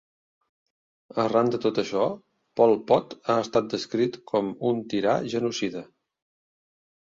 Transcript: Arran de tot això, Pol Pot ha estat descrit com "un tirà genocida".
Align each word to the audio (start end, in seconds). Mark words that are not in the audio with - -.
Arran 1.23 1.51
de 1.55 1.59
tot 1.65 1.81
això, 1.81 2.07
Pol 2.61 2.75
Pot 2.93 3.15
ha 3.19 3.37
estat 3.43 3.69
descrit 3.77 4.19
com 4.35 4.53
"un 4.73 4.85
tirà 4.97 5.17
genocida". 5.39 5.89